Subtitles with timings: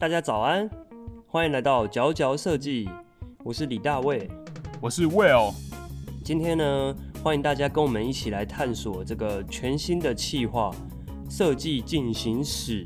[0.00, 0.70] 大家早安，
[1.26, 2.88] 欢迎来到佼佼设计，
[3.42, 4.30] 我是李大卫。
[4.80, 5.52] 我是 Will，
[6.24, 10.70] 今天呢，欢迎大家跟我们一起来探索这个全新的企划
[11.28, 12.84] 设计进行史。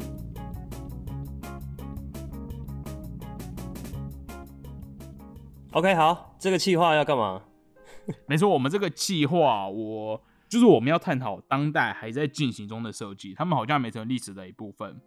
[5.73, 7.43] OK，好，这个企划要干嘛？
[8.25, 10.19] 没错，我们这个计划，我
[10.49, 14.99] 就是我们要探讨当代还在进行中的设计，他们好像没成历史的一部分，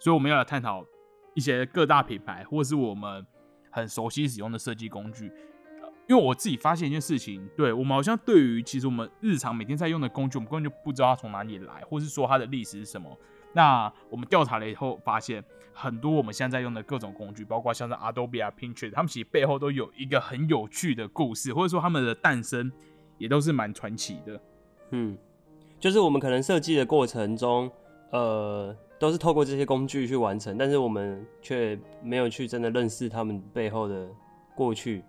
[0.00, 0.82] 所以我们要来探讨
[1.34, 3.26] 一些各大品牌或是我们
[3.70, 5.32] 很熟悉使用的设计工具。
[6.08, 13.16] 因为我自己发现一件事情，对我们好像对于其实我们日常每天在用的工具，我们根本就不知道它从哪里来，或是说它的历史是什么。
[13.54, 22.70] 那我们调查了以后，发现很多我们现在在用的各种工具，包括像是 Adobe 啊、Pinterest，他们其实背后都有一个很有趣的故事，或者说他们的诞生
[23.16, 24.40] 也都是蛮传奇的。
[24.90, 25.16] 嗯，
[25.78, 27.70] 就是我们可能设计的过程中，
[28.10, 34.08] 呃，都是透过这些工具去完成，但是我们却没有去真的认识他们背后的
[34.54, 35.02] 过去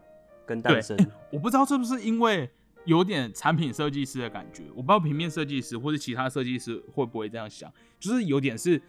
[0.48, 0.98] 跟诞生。
[1.32, 2.50] 我不知道是不是因为
[2.86, 8.82] 有点产品设计师的感觉，我不知道平面设计师或者其他设计师会不会这样想，就是有点是，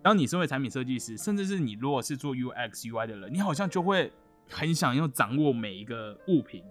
[0.00, 4.12] 当你身为产品设计师，甚至是你如果是做 UX UI 的人，你好像就会
[4.48, 6.62] 很想要掌握每一个物品，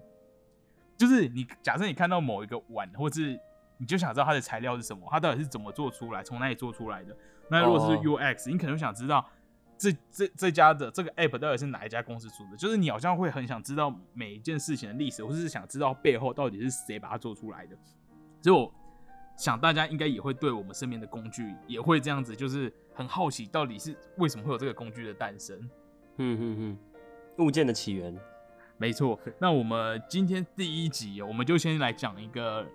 [0.96, 3.38] 就是你假设你看到某一个碗，或是
[3.76, 7.14] 你就想知道它的材料是什么，它到底是怎么做出来，从哪里做出来的。
[7.48, 9.24] 那如果是哦 UX，、你可能想知道
[9.76, 17.76] 这这这家的这个 app 到底是哪一家公司做的，就是你好像会很想知道每一件事情的历史，或是想知道背后到底是谁把它做出来的。
[18.40, 18.72] 所以我
[19.36, 25.58] 想大家应该也会对我们身边的工具也会这样子，就是很好奇到底是为什么会有这个工具的诞生。
[26.18, 26.78] 嗯嗯嗯，
[27.38, 28.16] 物件的起源。
[28.76, 32.66] 没错，那我们今天第一集，我们就先来讲一个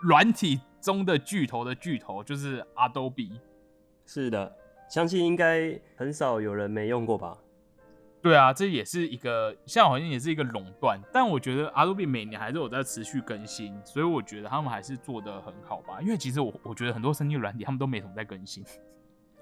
[0.00, 3.38] 软体中的巨头的巨头，就是 Adobe。
[4.06, 4.56] 是的，
[4.88, 7.36] 相信应该很少有人没用过吧？
[8.22, 16.00] 对啊，这也是一个，现在好像也是一个垄断，但我觉得 Adobe 每年还是有在持续更新，所以我觉得他们还是做的很好吧。
[16.00, 18.64] 因为其实我我觉得很多生意软体他们都没什么在更新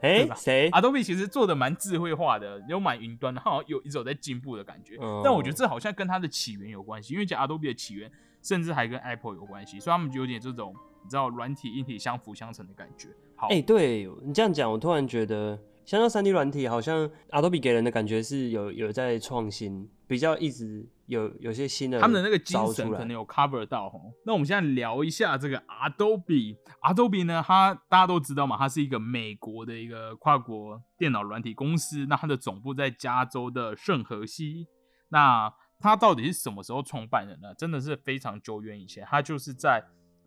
[0.00, 4.98] 哎、谁？，Adobe 其实做的蛮智慧化的，有蛮云端的，它好像有一直有在进步的感觉。
[5.00, 8.10] 嗯但我觉得这好像跟它的起源有关系，因为讲 Adobe 的起源
[8.42, 13.08] 甚至还跟 Apple 有关系，所以他们就有点这种你知道软体硬体相辅相成的感觉。
[13.36, 24.00] 好，哎、对你这样讲，我突然觉得，相较三 D 软体，好像 Adobe 给人的感觉是有有在创新，比较一直有有些新的他们的那个精神可能有 cover 到哦。
[24.24, 26.56] 那我们现在聊一下这个 Adobe。
[26.82, 32.06] Adobe 呢，它大家都知道嘛，它是一个美国的一个跨国电脑软体公司。
[32.06, 34.66] 那它的总部在加州的圣荷西。
[35.08, 37.54] 那它到底是什么时候创办的呢？
[37.58, 39.84] 真的是非常久远以前，它就是在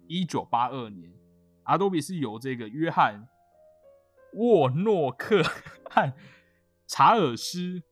[0.07, 1.11] 一九八二年
[1.67, 3.27] ，Adobe 是由这个约翰
[4.33, 5.43] 沃诺克
[5.89, 6.13] 和
[6.87, 7.83] 查尔斯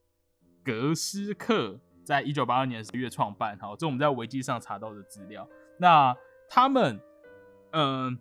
[0.63, 3.57] 格斯克在一九八二年十月创办。
[3.59, 5.47] 好，这我们在维基上查到的资料。
[5.79, 6.15] 那
[6.49, 6.99] 他们，
[7.71, 8.19] 嗯、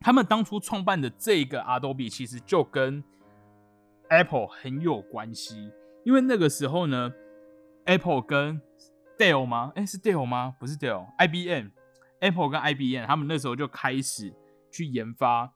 [0.00, 3.04] 他们当初创办的这个 Adobe 其实就跟
[4.08, 5.70] Apple 很有关系，
[6.04, 7.12] 因为那个时候呢
[7.84, 8.60] ，Apple 跟
[9.18, 9.72] Dell 吗？
[9.76, 10.54] 哎、是 Dell 吗？
[10.58, 11.68] 不是 Dell，IBM。
[12.20, 14.34] Apple 跟 IBM 他们那时候就开始
[14.70, 15.52] 去研发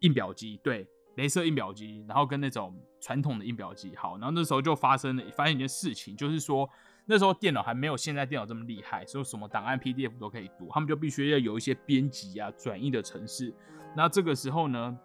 [0.00, 0.86] 印表机，对，
[1.16, 3.94] 镭射印表机，然后跟那种传统的印表机。
[3.96, 6.68] 好，然后那时候就发生了发现一件事情，就是说
[7.06, 13.54] 那时候电脑还没有现在电脑这么厉害，所以什么档案 PDF 都可以读，他们就必须要有一些编辑啊、转译的程式。
[13.96, 14.98] 那这个时候呢，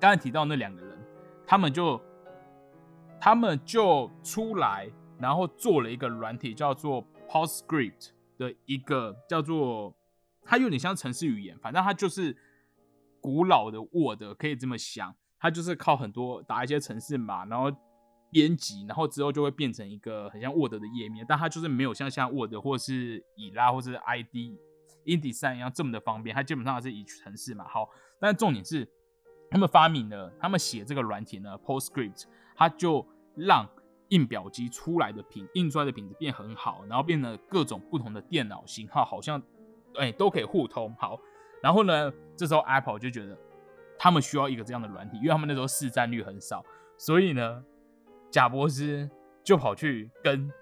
[0.00, 0.98] 刚才提到那两个人，
[1.46, 2.00] 他们就
[3.20, 9.94] 他们就出来，然后做了一个软体，叫做 PostScript 的一个叫做，
[10.44, 12.36] 它有点像程式语言，反正它就是
[13.24, 17.74] 古老的 Word，可以这么想，它就是靠很多打一些程式码，然后
[18.30, 24.58] 编辑，然后之后就会变成一个很像 Word 的页面，但它就是没有像像 Word 或是以拉或是 ID
[25.06, 27.66] InDesign 一样这么的方便，它基本上是以程式嘛。
[27.66, 27.88] 好，
[28.20, 28.86] 但重点是
[29.50, 32.24] 他们发明了，他们写这个软体呢，PostScript，
[32.54, 33.66] 它就让
[34.10, 39.42] 印表机出来的品印出来的品质变很好，然后变得各种不同的电脑型号好像
[39.96, 40.94] 哎、都可以互通。
[40.98, 41.18] 好，
[41.64, 43.34] 然后呢，这时候 Apple 就觉得
[43.98, 46.62] 他们需要一个这样的软体，因为他们那时候市占率很少，
[46.98, 47.64] 所以呢，
[48.30, 49.08] 贾博士
[49.42, 50.52] 就跑去跟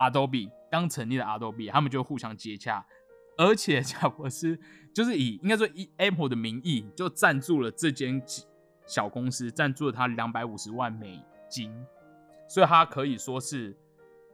[0.00, 2.86] Adobe 刚成立的 Adobe，他们就互相接洽，
[3.36, 4.58] 而且 贾博士
[4.94, 8.22] 就是以应该说以 Apple 的名义就赞助了这间
[8.86, 11.70] 小公司，赞助了他两百五十万美金，
[12.48, 13.76] 所以他可以说是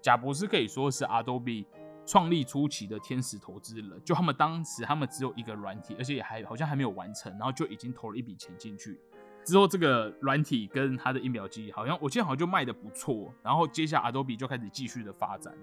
[0.01, 1.67] 贾博士可以说是 Adobe
[2.09, 4.03] 创立初期的天使投资人。
[4.03, 8.99] 就他们当时他们只有一个软体，而且也还好像还没有完成，然后就已经投了一笔钱进去。
[9.45, 15.55] 之后这个软体跟它的印表机好像我记得好像就卖的不错，然后接下来 Adobe 就开始继续的发展。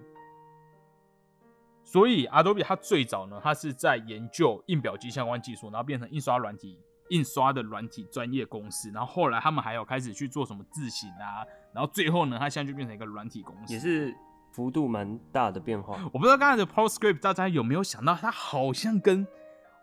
[1.84, 8.90] 所以 Adobe 它最早呢，它是在研究印表机相关技术，然后变成印刷软体、印刷的软体专业公司。
[8.90, 14.16] 然后后来他们还有开始去做什么字型啊，然后最后呢，它现在就变成一个软体公司，也是
[14.56, 16.00] 幅度蛮大的变化。
[16.14, 19.28] 我不知道刚才的 PostScript 大家有没有想到，它好像跟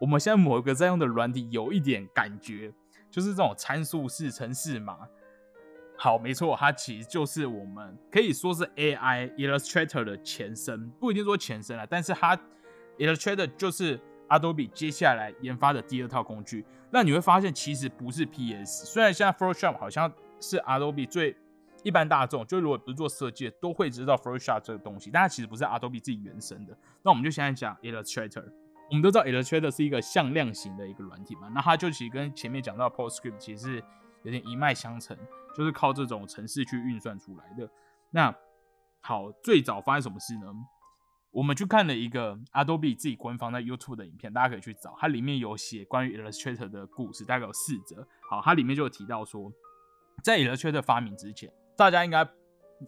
[0.01, 2.73] 我们现在某一个在用的软体有一点感觉，
[3.11, 4.97] 就是这种参数式程式码。
[5.99, 12.35] 好，没错，它其实就是我们可以说是 AI Illustrator 的前身，不一定说前身了，但是它
[12.97, 16.65] Illustrator 就是 Adobe 接下来研发的第二套工具。
[16.91, 20.11] 那你会发现，其实不是 PS，虽然现在 Photoshop 好像
[20.41, 21.37] 是 Adobe 最
[21.83, 26.77] 一般大众，就如果不是做设计，都会知道 Photoshop 这个东西，但它其实不是 Adobe 自己原生的。
[27.03, 28.45] 那我们就现在讲 Illustrator，
[28.89, 33.83] 我们都知道 Illustrator 是一个向量型的一个软体嘛，那它就其实跟前面讲到 PostScript 其实
[34.23, 35.17] 有点一脉相承。
[35.55, 37.69] 就是靠这种程式去运算出来的。
[38.11, 38.35] 那
[39.03, 40.47] 好，最早发生什么事呢？
[41.31, 48.09] 我们去看了一个 Adobe 自己官方在 YouTube 的影片，大家可以去找，它里面有写关于 Illustrator 的故事，大概有四则。
[48.31, 49.53] 好，它里面就有提到说，
[50.25, 51.53] 在 Illustrator 发明之前，
[51.83, 52.25] 大家应该，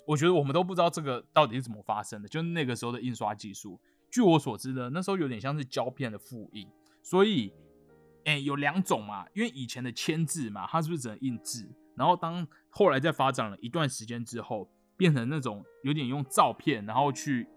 [0.06, 2.28] 我觉得我们都不知道这个到底是怎么发生的。
[2.28, 6.68] 就那个时候的印刷技术，据我所知呢，那时候有点像是胶片的复印，
[7.02, 7.52] 所以，
[8.24, 11.68] 哎，有两种嘛，因为以前的签字嘛，它是不是只能印字？
[11.96, 17.48] 然后当后来在发展了一段时间之后，变成那种有点用照片，然后去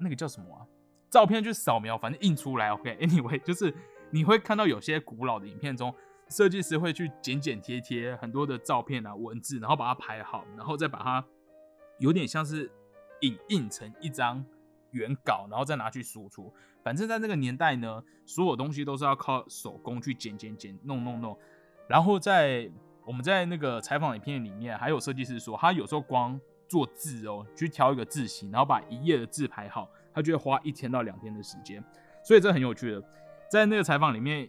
[0.00, 0.66] 那个叫什么啊？
[1.08, 2.72] 照片去扫描，反正印出来。
[2.72, 3.72] OK，Anyway， 就是
[4.10, 5.94] 你会看到有些古老的影片中，
[6.30, 11.24] 设计师会去剪剪贴贴很多的照片啊、文字，然后把它排好，然后再把它
[11.98, 12.70] 有点像是
[13.20, 14.42] 影印成一张
[14.92, 16.50] 原稿，然后再拿去输出。
[16.82, 21.36] 反正在那个年代呢，所有东西都是要靠手工去剪剪剪、弄弄弄，
[21.86, 22.70] 然后在。
[23.02, 26.38] 我们在那个采访影片里面，还有设计师说，他有时候光
[26.68, 31.82] 做字哦，去挑一个字型，然后把一页的字排好，他就会花一天到两天的时间。
[32.22, 33.02] 所以这很有趣的，
[33.50, 34.48] 在那个采访里面，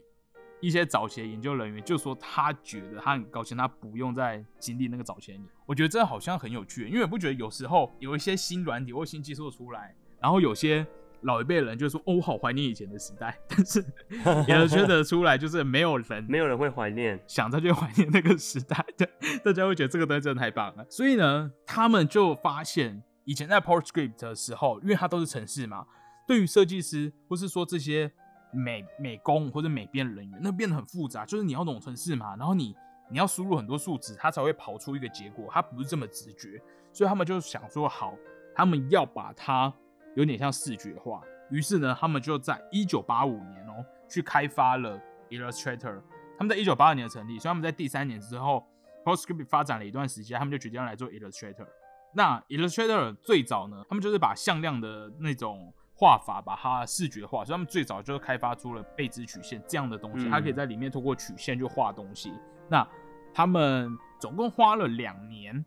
[0.62, 5.50] 一些早期的研究人员就说，他觉得他很高兴，他不用再经历那个早期的年。
[5.66, 10.86] 我觉得这好像很有趣，因为不觉得有时候有一些新软体或新技术出来，然后有些。
[11.24, 13.38] 老一辈人就说：“哦，我好怀念以前的时代。
[13.48, 13.80] ”但是
[14.50, 18.84] 也觉得出来就是没有人，没有人会怀念，想再去怀念那个时代。
[18.98, 19.08] 对，
[19.46, 20.84] 大家会觉得这个东西真的太棒了。
[20.90, 25.86] 所以呢，他们就发现以前在 PostScript 的时候，因为它都是城市嘛，
[26.28, 28.12] 对于设计师或是说这些
[28.52, 31.26] 美美工或者美编人员，那变得很复杂。
[31.26, 32.76] 就是你要懂程式嘛，然后你
[33.10, 36.62] 你要输入很多数值，它才会跑出一个结果，它不是这么直觉。
[36.92, 38.14] 所以他们就想说，好，
[38.56, 39.74] 他们要把它。
[40.14, 46.02] 有点像视觉化，于是呢，他们就在一九八五年哦，去开发了 Illustrator。
[46.38, 48.68] 他们在一九八二年成立，所以他们在第三年之后
[49.06, 51.66] ，PostScript 发展了一段时间，他们就决定要来做 Illustrator。
[52.14, 62.34] 那 Illustrator 最早呢，他们就是把向量的那种画法把它视觉化，所以他们最早就是开发出了贝兹曲线这样的东西，它可以在里面通过曲线去画东西。
[62.68, 62.86] 那
[63.32, 65.64] 他们总共花了两年，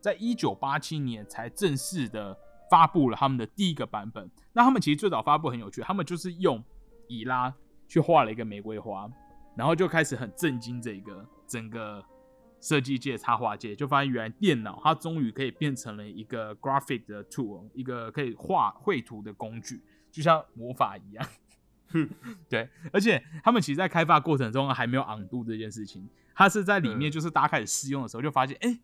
[0.00, 2.34] 在一九八七年才正式的。
[2.70, 4.28] 发布了他们的第一个版本。
[4.52, 6.64] 那他们其实最早发布很有趣，他们就是用
[7.06, 7.54] 以拉
[7.86, 9.08] 去画了一个玫瑰花，
[9.54, 12.02] 然后就开始很震惊这个整个
[12.64, 21.26] 设计界、插画界，就发现原来电脑它终于可以变成了一个 graphic 的 tool，一个可以画绘图的工具，就像魔法一样。
[22.48, 28.80] 对，而且他们其实，在开发过程中还没有 undo 这件事情，它是在里面就是大家开始试用的时候就发现，哎。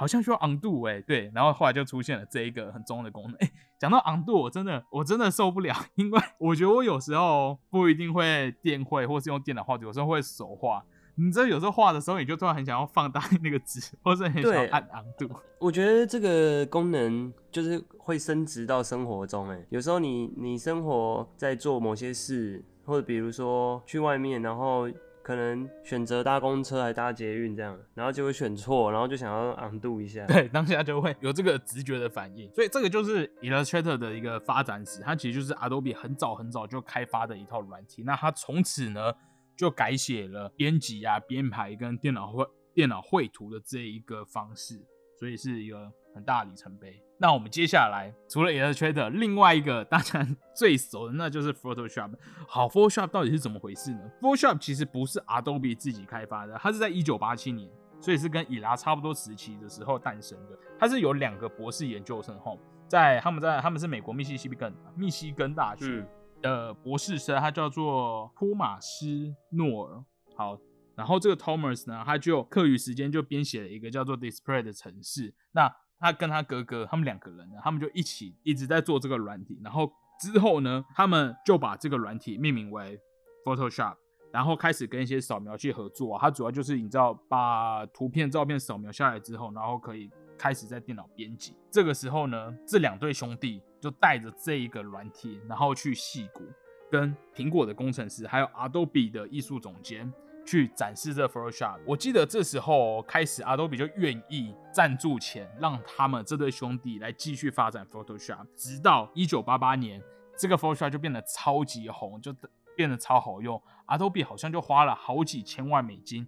[0.00, 3.34] 好像需要 undo 哎，对，然后后来就出现了这一个很重要的功能。
[3.40, 10.84] 哎，讲到 undo，我真的我真的受不了，因为我觉得我有时候不一定会电绘，或是用电脑画，有时候会手画。
[11.18, 15.28] 你知道有时候画的时候，你就突然很想要放大 那个纸，或者很想按 undo。
[15.58, 19.48] 我觉得这个功能就是会升值到生活中。
[19.50, 24.88] 哎，有时候你你生活在做某些事，或者比如说去外面，然后。
[25.20, 30.24] 可能选择搭公车还搭捷运这样，然后就会选错，然后就想要 undo 一下。
[30.24, 32.50] 对，当下就会有这个直觉的反应。
[32.54, 38.02] 所以这个就是 Illustrator 的一个发展史，它其实就是 Adobe 很早很早就开发的一套软体。
[38.06, 39.12] 那它从此呢
[39.58, 44.80] 就改写了编辑啊、编排跟电脑绘电脑绘图的这一个方式，
[45.18, 47.02] 所以是一个很大的里程碑。
[47.20, 50.24] 那我们接下来除了 Illustrator，另外一个大家
[50.54, 52.12] 最熟的那就是 Photoshop。
[52.46, 57.68] 好，Photoshop 到底是怎么回事呢？Photoshop 其实不是 Adobe 自己开发的，它是在一九八七年，
[58.00, 60.56] 所以是跟以拉差不多时期的时候诞生的。
[60.78, 66.06] 它是有两个博士研究生，吼，在他们在他们是美国密西西比根密西根大学
[66.42, 70.04] 的博士生，他叫做托马斯诺尔。
[70.36, 70.58] 好。
[70.96, 75.32] 然后这个 Thomas 呢，他就课余时间就编写了一个叫做 Display 的程式。
[75.52, 79.60] 那他跟他哥哥，他们两个人呢，他们就一起一直在做这个软体。
[79.62, 79.88] 然后
[80.20, 82.98] 之后呢，他们就把这个软体命名为
[83.44, 83.94] Photoshop，
[84.32, 86.18] 然后开始跟一些扫描器合作。
[86.18, 91.56] 它主要就是你知道，把图片、照片扫描下来之后，然后可以开始在电脑编辑。
[91.70, 96.44] 这个时候呢，这两对兄弟就带着这一个软体，然后去戏谷，
[96.90, 100.10] 跟苹果的工程师，还有 Adobe 的艺术总监。
[100.46, 110.02] 去展示这 Photoshop，我记得这时候开始，Adobe 就愿意赞助钱，让他们这对兄弟来继续发展 Photoshop，直到一九八八年，
[110.38, 112.34] 这个 Photoshop 就变得超级红，就
[112.74, 116.26] 变得超好用，Adobe 好像就花了好几千万美金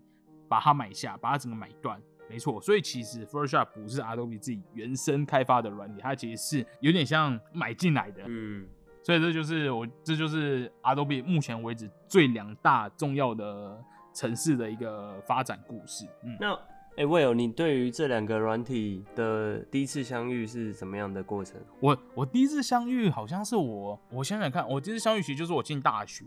[0.51, 1.99] 把它买下，把它整个买断。
[2.31, 8.23] 没错，所以其实 Photoshop 不是 Adobe 自己原生开发的软体，它其实是有点像买进来的。
[8.27, 8.67] 嗯，
[9.03, 13.85] 所以这就是我，这就是 Adobe 目前为止最两大重要的。
[14.13, 16.05] 城市的一个发展故事。
[16.25, 16.53] 嗯，那
[16.97, 21.61] 哎，Will，你对于这两个软体的第一次相遇是怎么样的过程？
[21.79, 26.25] 我我第一次相遇好像是我，我想想看，我第一次相遇其实就是我进大学，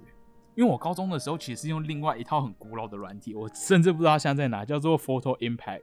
[0.56, 5.82] 因为我高中的时候其实是用另外一套很古老的软体，我甚至不知道现在在哪，叫做 Photo Impact。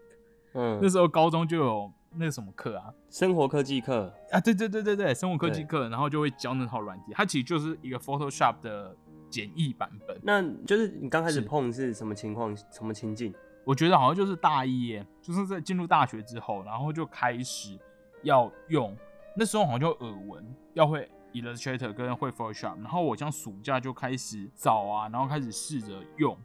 [0.55, 8.97] 嗯，那时候高中就有那个什么课啊，生活科技课啊，对对对对对，生活科技课，然后就会教那套软体，它其实就是一个 Photoshop 的。
[9.31, 13.33] 简易版本，那就是你刚开始碰是什么情况、什么情境？
[13.65, 17.79] 我觉得好像就是大一，耶，就是在进入大学之后，然后就开始
[18.25, 18.93] 要用。
[19.37, 26.37] 那时候好像就耳闻要会 Illustrator 跟会 Photoshop，然后我像暑假就开始找啊，然后开始试着用。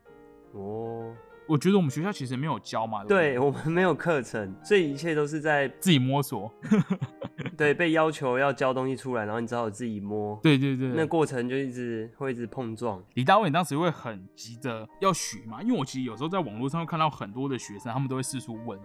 [0.51, 1.11] 哦。
[1.47, 6.51] 我觉得我们学校其实没有教嘛，对我们没有课程，所以一切都是在自己摸索。
[7.55, 10.39] 对，被要求要交东西出来，然后你只好自己摸。
[10.41, 13.03] 对对对，那过程就一直会一直碰撞。
[13.13, 18.79] 李大伟当时会很急着要学嘛，因为我其实有时候在网络上会看到很多的学生，他们都会四处问，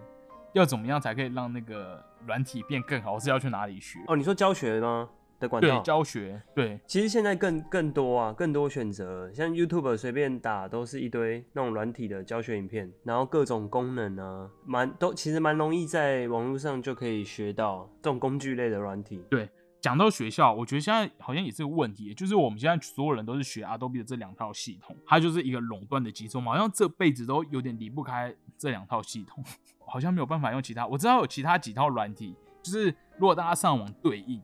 [0.53, 3.99] 要怎么样才可以让那个软体变更好，是要去哪里学？
[4.07, 5.09] 哦，你说教学吗？
[5.41, 19.23] 的管道对教学对，其实现在更更多啊，更多选择，像 YouTube 随便打都是一堆那种软体的教学影片，然后各种功能啊，蛮都其实蛮容易在网络上就可以学到这种工具类的软体。
[19.29, 19.49] 对，
[19.81, 29.43] 讲到学校，我觉得现在好像也是个问题，就是我们现在所有人都是学 Adobe 的这两套系统，它就是一个垄断的集中嘛，好像这辈子都有点离不开这两套系统，
[29.85, 30.85] 好像没有办法用其他。
[30.85, 34.39] 我知道有其他几套软体，就是如果大家上网对应。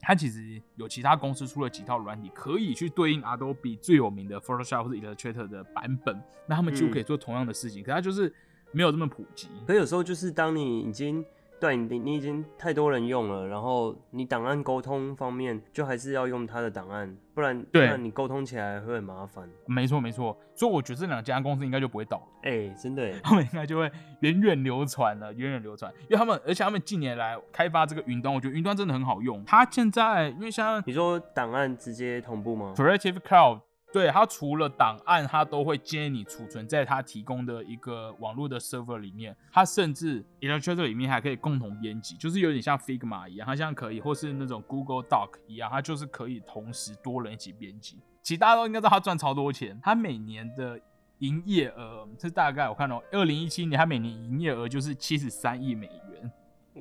[0.00, 8.32] 它其实有其他公司出了几套软体，可以去对应 Adobe 最有名的 Photoshop 或者 Illustrator 的版本，那他们几乎可以做同样的事情，可它就是
[8.72, 9.48] 没有这么普及。
[9.66, 11.24] 可有时候就是当你已经。
[11.60, 19.48] 对你，你已经太多人用了，然后你档案沟通方面就还是要用他的档案，不然对你沟通起来会很麻烦。
[19.66, 22.26] 没错没错，所以我觉得这两家公司应该就不会倒。
[22.42, 23.90] 哎，真的， 他们应该就会
[24.20, 29.44] 源远流传了，源远流传，因为他们而且他们近年来开发这个云端，我觉得云端真的很好用。
[29.44, 33.60] 它现在因为像你说档案直接同步吗？Creative Cloud。
[33.92, 39.36] 对它除了档案，它都会建议你储存在它提供的一个网络的 server 里面。
[39.52, 47.98] 它甚至 Illustrator 里面还可以共同编辑，就是有点像 Figma 一样，它像可以，或是那种 Google Doc 一样，它就是可以同时多人一起编辑。
[48.22, 50.80] 其实大家都应该知道它赚超多钱，它每年的
[51.18, 56.32] 营业额是大概我看到二零一七年它每年营业额就是七十三亿美元，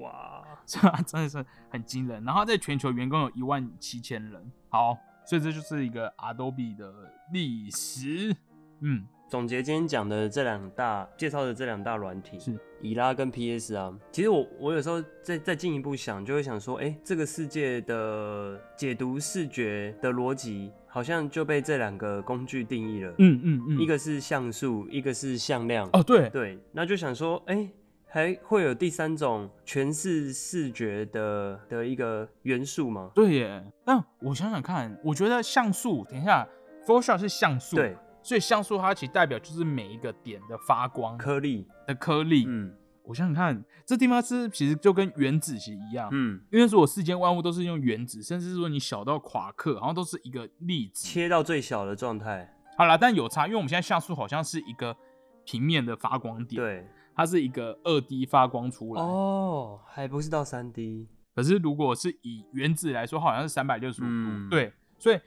[0.02, 2.24] 哇， 这真的是很惊人。
[2.24, 4.52] 然后在全球员工有一万七千人。
[4.70, 4.96] 好。
[5.30, 6.92] 所以这就是一个 Adobe 的
[7.32, 8.36] 历史。
[8.80, 13.96] 嗯，总结今天讲的这两大介绍的这两大软体是以拉跟 PS 啊。
[14.12, 23.14] 其实我我有时候再再进一步想，就会想说，哎，这个世界的解读视觉的逻辑，好像就被这两个工具定义了。
[23.20, 25.88] 嗯嗯嗯，一个是像素，一个是向量。
[25.94, 27.70] 哦，对对，那就想说，哎。
[28.12, 33.12] 还会有第三种诠释视觉的的一个元素吗？
[33.14, 36.48] 对耶，但我想想看，我觉得像素，等一下
[36.88, 42.46] ，Photoshop 是像素，对，所以像素它其实代表就是每一个点的发光颗粒的颗粒。
[42.48, 42.74] 嗯，
[43.04, 52.56] 我想想看，这地方是其实就跟原子其实一样，嗯，因为如果世间万物都是用原子，甚至是说你小到夸克，好像都是一个粒子切到最小的状态。
[52.76, 54.98] 好啦，但有差，因为我们现在像素好像是一个
[55.46, 56.88] 平面的发光点，对。
[57.20, 61.06] 它是一个二 D 发光出来哦，还不是到三 D。
[61.36, 64.50] 可是如果是以原子来说，好像是三百六十五度。
[64.50, 65.20] 对，所以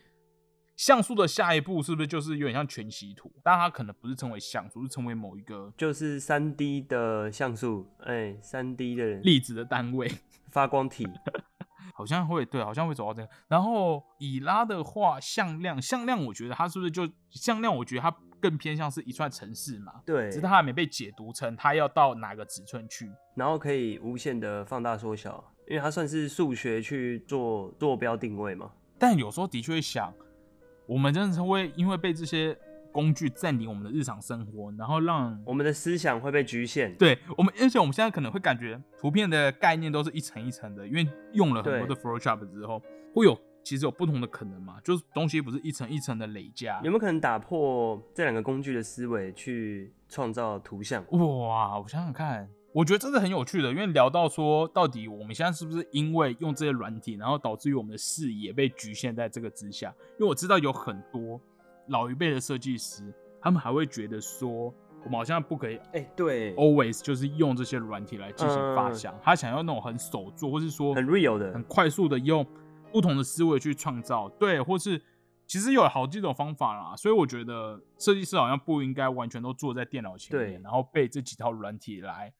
[0.75, 3.31] 像素的下一步是不是就是有点像全息图？
[3.45, 10.11] 但它可能不是称为像素，是称为某一个就是三 D 的像素，哎，三 D 的粒子的单位，
[10.51, 11.07] 发光体，
[11.93, 13.31] 好像会对，好像会走到这样。
[13.49, 17.77] 然后以拉的话，向量，向量，我觉得它是不是就向量？
[17.77, 18.17] 我觉得它。
[18.43, 23.09] 更偏向是一串城市嘛，对只是，它还没被解读成它要到哪个尺寸去。
[23.37, 28.73] 然后可以无限的放大缩小，因为它算是数学去做坐标定位嘛。
[28.99, 30.13] 但有时候的确会想，
[30.87, 32.57] 我们真的是会因为被这些
[32.91, 36.95] 工具占领我们的日常生活，然后让我们的思想会被局限。
[36.97, 42.83] 对我们，而且我们现在可能会感觉图片的概念都是一层一层的，因为用了很多的 Photoshop 之后，
[43.15, 46.91] 会有其实有不同的可能嘛，就是东西不是一层一层的累加有。
[46.91, 51.05] 没有可能打破这两个工具的思维，去创造图像？
[51.11, 59.95] 哇，我想想看，我觉得这是很有趣的，因为聊到说，到底我们现在是不是因为用这些软体，然后导致于我们的视野被局限在这个之下？
[60.19, 61.41] 因为我知道有很多
[61.89, 72.47] 老一辈的设计师，他们还会觉得说，我们好像不可以哎、对，always 就是用这些软体来进行发嗯想，他想要那种很手做，或是说很 real 的很快速的用
[72.93, 75.01] 不同的思维去创造，对，或是
[75.47, 82.33] 其实有好几种方法啦，所以我觉得设计师好像不应该完全都坐在电脑前面，对然后被这几套软体来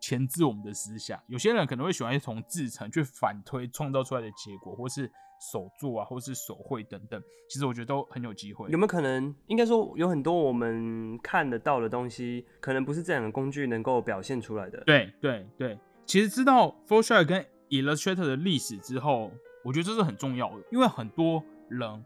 [0.00, 1.20] 钳制我们的思想。
[1.26, 5.10] 有些人可能会喜欢从制成去反推创造出来的结果，或是
[5.52, 8.76] 手做啊，或是手绘等等，其实我觉得都很有机会有。
[8.78, 9.34] 没有可能？
[9.46, 14.82] 应该说有很多我们看得到的东西，可能不是这两个工具能够表现出来的。
[14.84, 19.30] 对对对，其实知道 Photoshop 跟 Illustrator 的历史之后，
[19.62, 22.04] 我觉得这是很重要的，因为很多人，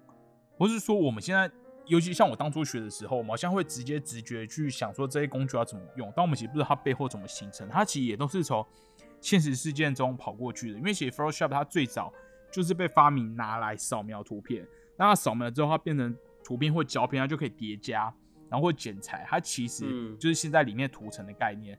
[0.56, 1.50] 或是说我们现在，
[1.86, 8.66] 尤其像我当初学的时候，我们好像会直接直觉去想说这些工具要怎么用，但我们其实不知道它背后怎么形成，它其实也都是从
[9.20, 10.78] 现实事件中跑过去的。
[10.78, 12.12] 因为其实 Photoshop 它最早
[12.50, 18.12] 就是被发明拿来扫描图片，那它扫描了之后，它变成图片或胶片，它就可以叠加，
[18.48, 21.78] 然后或剪裁，它其实嗯就是现在里面图层的概念。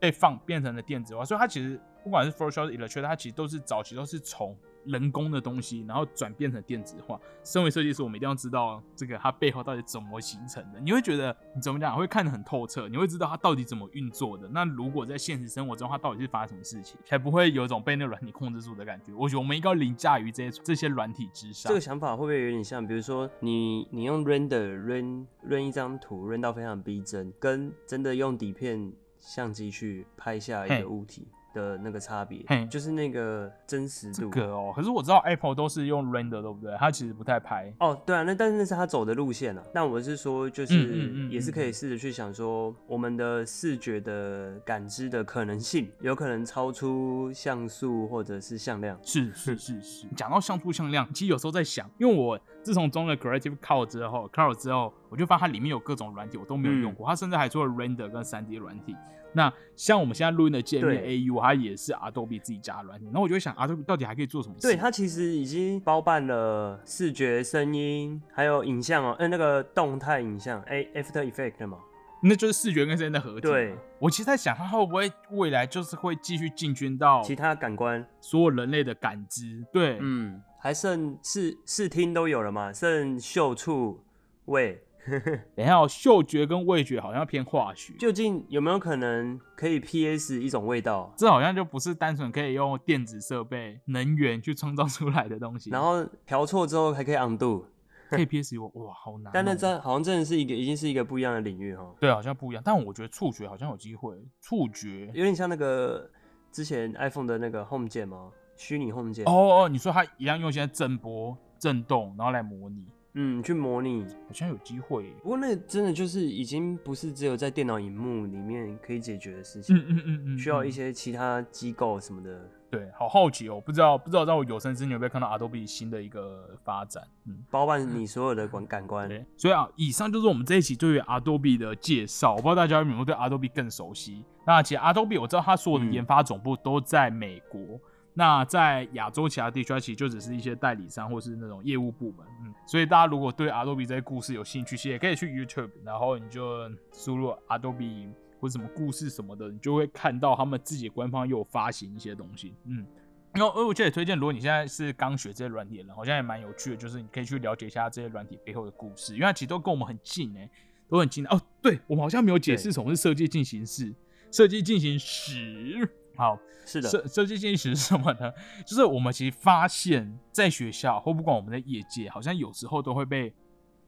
[0.00, 7.18] 被放变成了电子化，所以它其实不管是 Photoshop、Illustrator，它其实都是早期都是从人工的东西，然后转变成电子化。
[7.44, 10.80] 身为设计师，我们一定要知道这个它背后到底怎么形成的。
[10.80, 14.48] 你会觉得你怎么讲会看得很透彻，你会知道它到底怎么运作的。
[14.48, 19.12] 那如果在现实生活中，它到底是发生什么事情，才不会有一种被那个软体控制住的感觉。
[19.14, 21.68] 我觉得我们应该要凌驾于这些这些软体之上。
[21.70, 22.86] 这个想法会不会有点像？
[22.86, 34.30] 比如说你你用 render rend rend 一张图 rend 到非常逼真，跟真的用底片相机去拍下一个物体的那个差别嘿，就是那个真实这度。
[34.30, 36.74] 个哦，可是我知道 Apple 都是用 render，对不对？
[36.78, 37.72] 它其实不太拍。
[37.78, 39.62] 哦，对啊，那但是那是他走的路线啊。
[39.74, 40.74] 那我是说，就是
[41.14, 48.98] 嗯也是可以试着去想说，我们的视觉的感知的可能性，有可能超出像素或者是向量。
[49.02, 57.06] 是是是是，讲到像素向量，其实有时候在想，因为我自从装了 Creative Cloud 之后，Cloud 之后，我就发现它里面有各种软体，我都没有用过。
[57.06, 58.96] 它甚至还做了 Render 跟 3D 软体。
[59.32, 63.06] 那像我们现在录音的界面 AU，它也是 Adobe 自己加的软件。
[63.06, 64.62] 然后我就会想，Adobe 到底还可以做什么事？
[64.62, 71.78] 对，它其实已经包办了视觉、声音，还有影像哦，呃，那个动态影像，哎，After Effect 嘛。
[72.24, 73.52] 那就是视觉跟声音的合体嘛。
[73.52, 79.64] 对我其实在想，它会不会未来就是会继续进军到其他感官，所有人类的感知？
[79.72, 84.04] 对，嗯，还剩视视听都有了嘛，剩嗅触
[84.44, 84.80] 味。
[85.56, 87.92] 等一下哦，嗅觉跟味觉好像偏化学。
[87.98, 95.70] 究竟有没有可能可以 PS 一种味道，这好像就不是单纯可以用电子设备、能源去创造出来的东西。
[95.70, 97.64] 然后调错之后还可以 undo？
[98.10, 104.14] 可以 PS 我哇，好难 哦、但那这好像真的是一个已经是一个不一样的领域哈，对好像不一样，但我觉得触觉好像有机会。
[104.40, 106.08] 触觉有点像那个
[106.50, 108.30] 之前 iPhone 的那个 Home 键吗？
[108.54, 112.84] 虚拟 Home 键，哦哦，你说它一样用现在震波、震动，然后来模拟，
[113.14, 114.04] 嗯，去模拟。
[114.26, 115.12] 好像有机会耶。
[115.22, 127.06] 不过那真的就是已经不是只有在电脑荧幕里面可以解决的事情，嗯嗯嗯嗯，嗯需要一些其他机构什么的对，好好奇哦，不知道不知道在我有生之年有没有看到 Adobe 新的一个发展？
[127.26, 127.44] 嗯。
[127.50, 129.06] 包办你所有的感感官。
[129.06, 132.30] 对，所以啊，以上就是我们这一期对于 Adobe 的介绍。
[132.30, 134.24] 我不知道大家有没有对 Adobe 更熟悉。
[134.46, 137.78] 那其实 Adobe 我知道它所有的嗯研发总部都在美国，
[138.14, 142.26] 那在亚洲其他地区，它其实就只是一些代理商或是那种业务部门。
[142.42, 152.54] 嗯，所以大家如果对 Adobe 这些故事有兴趣，其实也可以去 YouTube，然后你就输入 Adobe 或者什么故事什么的，你就会看到他们自己官方又有发行一些东西。
[152.64, 152.86] 嗯。
[153.34, 160.50] 然后，而我觉得也推荐，如果你现在是刚学这些软体的人，好像也蛮有趣的，就是你可以去了解一下这些软体背后的故事，因为它其实都跟我们很近哎、
[160.86, 161.40] 都很近哦。
[161.62, 163.94] 对我们好像没有解释什么是设计进行式，
[164.30, 165.88] 设计进行时。
[166.16, 168.32] 好，是的，设设计进行是什么呢？
[168.66, 173.32] 就是我们其实发现，在学校或不管我们在业界，好像有时候都会被，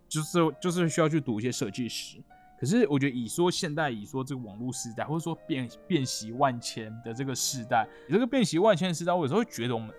[0.09, 2.19] 就是就是需要去读一些设计史。
[2.59, 9.91] 可是我觉得，以说现代，以说这个网络时代，或者说变变习万千的这个时代，这个变习万千的时代，我有时候会觉得我们，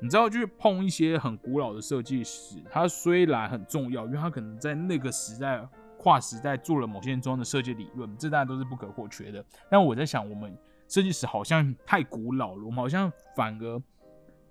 [0.00, 5.64] 你知道，去碰一些很古老的设计史，它虽然很重要，因为它可能在那个时代
[5.98, 9.44] 跨时代做了某些重要的设计理论，这大家都是不可或缺的。
[9.70, 10.56] 但我在想，我们
[10.90, 13.82] 设计史好像太古老了，我们好像反而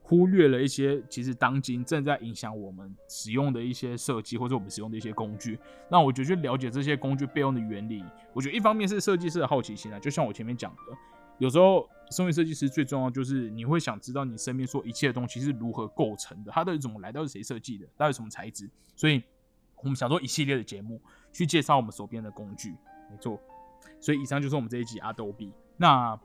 [0.01, 5.59] 忽略了一些其实当今正在影响我们使用的一些设计，或者我们使用的一些工具。
[5.91, 10.97] 那我觉得去了解这些工具背后的原理，我觉得一方面是设计师的好奇心啊，就像我前面讲的，
[11.39, 18.67] 有时候身为设计师最重要就是你会想知道你身边所一切的东西是如何构成的，它到底怎么来，到底谁设计的，到底什么材质。
[18.95, 19.21] 所以
[19.83, 21.01] 我们想做一系列的节目
[21.33, 22.71] 去介绍我们手边的工具，
[23.11, 23.37] 没错。
[23.99, 25.51] 所以以上就是我们这一集 Adobe。
[25.77, 26.19] 那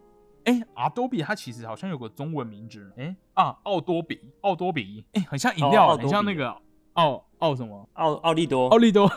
[0.44, 6.54] 哎，Adobe 它其实好像有个中文名字，哎啊，奥多比，奥多比，哎，很像饮料，很像那个
[6.94, 9.04] 奥奥什么，奥奥利多，奥利多。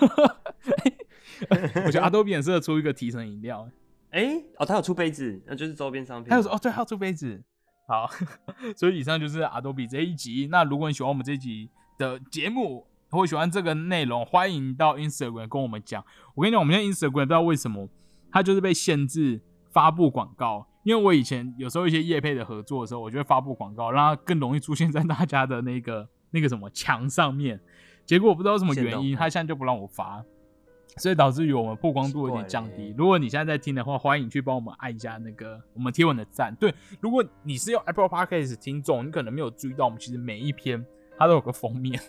[1.85, 3.69] 我觉得 Adobe 很适合出一个提神饮料。
[4.09, 6.29] 哎，哦，它有出杯子，那就是周边商品。
[6.29, 7.43] 它有说，哦，对，还有出杯子。
[7.87, 8.09] 好，
[8.75, 10.47] 所以以上就是 Adobe 这一集。
[10.49, 16.03] 那如果你喜欢我们这一集的节目，或喜欢这个内容，欢迎到 Instagram 跟我们讲。
[16.35, 17.87] 我跟你讲，我们现在 Instagram 不知道为什么
[18.31, 20.67] 它就是被限制发布广告。
[20.87, 27.59] 因为我以前有时候一些业配的合作的时候，我就会发布广告，让它更容易出现在大家的那个那个什么墙上面。
[28.05, 30.23] 结果我不知道什么原因，它现在就不让我发，
[30.95, 32.95] 所以导致于我们曝光度有点降低。
[32.97, 36.55] 如果你现在在听的话，欢迎去帮我们按一下那个我们贴文的赞。
[36.55, 40.85] 对，如果你是用 Apple Podcast 听众，你可能没有注意到，我们其实每一篇
[41.17, 41.99] 它都有个封面，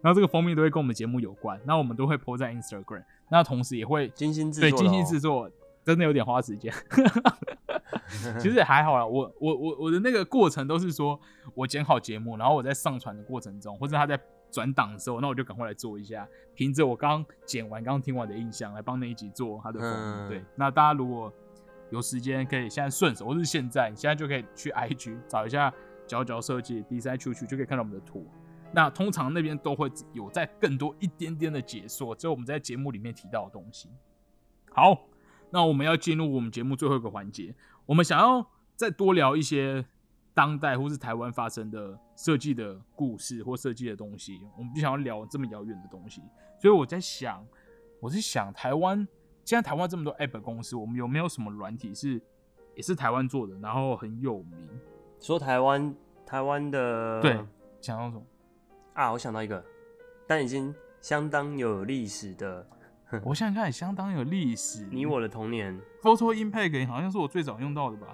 [0.00, 5.50] 然后这个封面都会跟我们节目有关，那我们都会 po 在 Instagram，那同时也会精心制作，对，精心制作。
[5.84, 6.72] 真的有点花时间，
[8.40, 9.04] 其实也还好啦。
[9.04, 11.20] 我我我我的那个过程都是说，
[11.54, 14.18] 我剪好节目，然后我在上传的过程中，或者他在
[14.50, 21.30] 转档的时候，那我就赶快来做一下，凭着我刚剪完、刚听完的印象来帮那一集做他的封对，那大家如果
[21.90, 25.70] 有时间，可以现在顺手，或是现在，你现在就可以去 IG 找一下
[26.06, 28.26] 角角设计 Design 出去，就可以看到我们的图。
[28.72, 33.90] 那通常那边都会有在更多一点点的解说，就我们在节目里面提到的东西。
[34.72, 34.98] 好。
[35.54, 37.54] 那我们要进入我们节目最后一个环节，
[37.86, 39.84] 我们想要再多聊一些
[40.34, 46.20] 当代或是台湾发生的设计的故事或设计的东西，我们不想要聊这么遥远的东西，
[46.58, 47.46] 所以我在想，
[48.00, 49.06] 我是想台湾
[49.44, 52.20] 现在台湾这么多 App 公司，我们有没有什么软体是
[52.74, 54.68] 也是台湾做的，然后很有名？
[55.20, 55.94] 说台湾
[56.26, 57.38] 台湾的对，
[57.80, 58.22] 想到什么
[58.94, 59.12] 啊？
[59.12, 59.64] 我想到一个，
[60.26, 62.66] 但已经相当有历史的。
[63.24, 64.86] 我想想看，相当有历史。
[64.90, 68.08] 你我的童年，Photo Impact 好像是我最早用到的吧？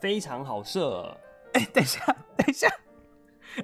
[0.00, 1.16] 非常好设。
[1.52, 2.04] 哎，等一下，
[2.36, 2.68] 等一下，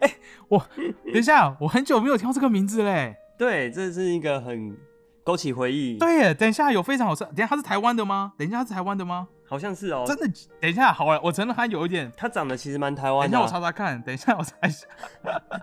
[0.01, 0.17] 哎，
[0.49, 0.59] 我
[1.07, 3.17] 等一下，我很久没有听到这个名字嘞。
[3.39, 4.77] 对，这是一个很
[5.23, 5.99] 勾起回忆。
[5.99, 7.25] 对耶，等一下有非常好设。
[7.27, 8.33] 等下他是台湾的吗？
[8.37, 9.29] 等一下他是台湾的吗？
[9.49, 10.05] 好像是哦。
[10.07, 10.29] 真的？
[10.61, 13.39] 等一下，好了，我承认他有一点，他长得其实蛮台湾的。
[13.39, 14.03] 等下我查查看。
[14.03, 14.87] 等一下我查一下。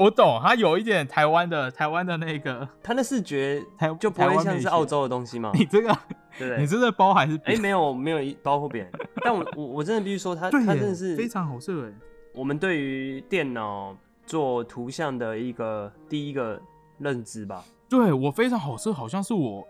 [0.00, 5.52] 我懂，它有一点台湾的台湾的那个，它的视觉台就不会像是澳洲的东西吗？
[5.54, 5.96] 你这个，
[6.38, 7.40] 对你真的包还是？
[7.44, 11.92] 哎，没有没有包括别人， 但我我我真的必须说，它它真的是非常好色哎。
[12.34, 13.96] 我们对于电脑
[14.26, 16.60] 做图像的一个第一个
[16.98, 17.64] 认知吧。
[17.88, 19.66] 对我非常好色，好像是我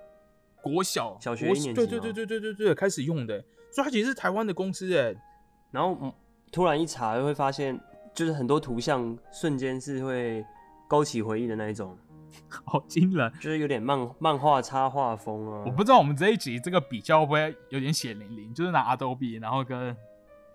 [0.62, 5.14] 国小小学一年级，对对对对对对对开始用的，所以它其实是台湾的公司哎。
[5.70, 6.14] 然后
[6.50, 7.78] 突然一查，会发现。
[8.14, 10.44] 就是很多图像瞬间是会
[10.88, 11.96] 勾起回忆的那一种，
[12.64, 15.62] 好惊人，就是有点漫漫画插画风啊。
[15.66, 19.96] 我不知道我们这一集这个比较会不会有点血淋淋，就是拿 Adobe 然后跟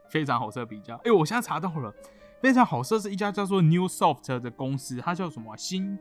[0.10, 0.96] 非常好色比较。
[1.04, 1.94] 哎，我现在查到了，
[2.42, 5.98] 非常好色是一家叫做 New Soft 的公司，它叫什么新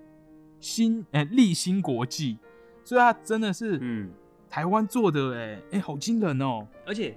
[0.60, 2.38] 新哎立新国际，
[2.84, 4.12] 所以它真的是嗯
[4.50, 7.16] 台湾做的哎哎好惊人哦，而且。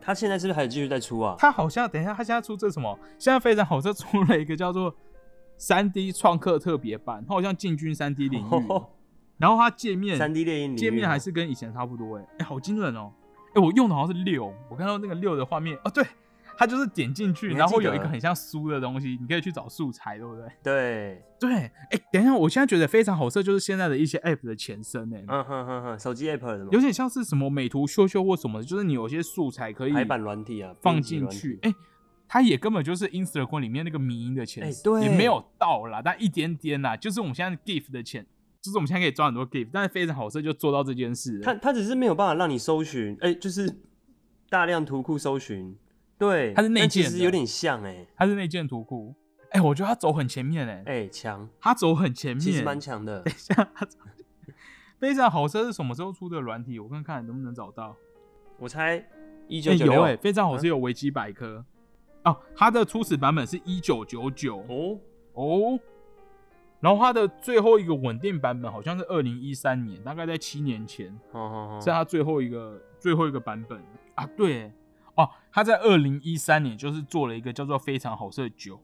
[0.00, 1.34] 他现在是不是还继续在出啊？
[1.38, 2.98] 他好像等一下，他现在出这什么？
[3.18, 4.94] 现在非常好，这出了一个叫做
[5.56, 8.82] 三 D 创客特别版，他好像进军三 D 领域。
[9.38, 13.10] 然后他界面三 D 猎鹰界面还是跟以前差不多哎哎，好惊人哦！
[13.54, 16.04] 哎，我用的好像是六，我看到那个六的画面哦，对。
[16.60, 20.44] 它就是点进去，然后有一个很像书的东西，你可以去找素材，对不对？
[20.62, 21.24] 对。
[21.40, 31.72] 对，哎，等一下，我现在觉得非常好色，就是现在的一些 app 的前身，哎，嗯哼哼哼，手机 app 的，有点像是什么美图秀秀或什么，就是你有些素材可以排版软体啊放进去，哎，
[32.28, 38.26] 它也根本就是 Instagram 里面那个迷音的前身，对，也没有到啦，但一点点啦，就是我们现在 GIF 的钱，
[38.60, 43.78] 就是我们现在可以抓很多 GIF，但是非常好色就做到这件事，它它只是没有办法让你搜寻，哎，就是
[44.50, 45.74] 大量图库搜寻。
[46.20, 49.14] 对，它是内建，其实有点像哎，它是内建图库，
[49.52, 53.22] 哎，我觉得他走很前面哎，哎强，他走很前面，其实蛮强的。
[53.22, 53.70] 等一下，
[54.98, 56.78] 非常好车是什么时候出的软体？
[56.78, 57.96] 我看看能不能找到。
[58.58, 59.02] 我猜
[59.48, 61.64] 一九九六，哎，非常好是有维基百科
[62.24, 64.98] 哦，它的初始版本是一九九九哦
[65.32, 65.80] 哦，
[66.80, 73.82] 然后它的最后一个稳定版本好像是二零一三年，大概在七年前，好好好，是它最后一个最后一个版本
[74.16, 74.26] 啊。
[74.36, 74.70] 对，
[75.20, 78.76] 哦，他在二零一三年就是做了一个叫做《非常好色酒》，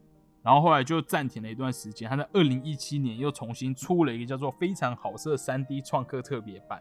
[0.43, 2.09] 然后后来就暂停了一段时间。
[2.09, 6.79] 他在二零一七年又重新出了一个叫做《非常好色三 D 创客特别版》，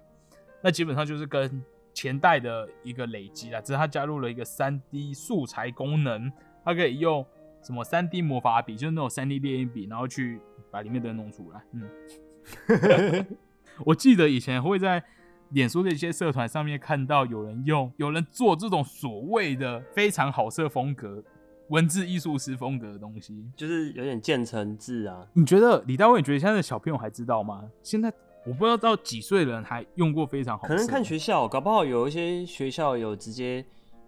[0.61, 1.63] 那基本上就是跟
[1.93, 6.29] 前代的一个累积啦，只是他加入了一个三 D 素材功能，
[6.63, 7.25] 它可以用
[7.63, 11.63] 什么三 D 魔法笔，就是那种三 D 猎鹰笔，然后去把里面的弄出来。
[11.71, 13.25] 嗯，
[13.85, 15.01] 我记得以前会在
[15.49, 21.23] 脸书的一些社团上面看到有人用，有人做这种所谓的非常好色风格、
[21.69, 25.25] 文字艺术师风格的东西，就是有点渐层字啊。
[25.33, 26.19] 你觉得李大卫？
[26.19, 27.63] 你觉得现在的小朋友还知道吗？
[27.81, 28.11] 现在
[28.45, 33.65] 我不知道到几岁的人还用过非常好色，可能看学校，搞不好有一些学校有直接